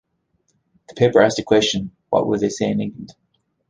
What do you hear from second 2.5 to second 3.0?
in